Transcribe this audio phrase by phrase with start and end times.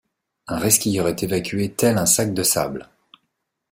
[0.47, 2.89] Un resquilleur est évacué tel un sac de sable.